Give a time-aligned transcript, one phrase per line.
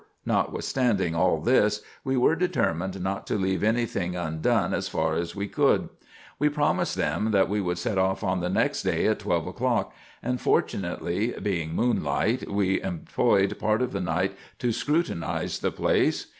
[0.25, 5.35] Notwithstanding all tins, we were determined not to leave any thing undone as far as
[5.35, 5.89] we could.
[6.39, 9.93] We promised them that we would set off on the next day at twelve o'clock,
[10.23, 16.25] and fortunately being moonlight, we em ployed part of the night to scrutinize the place.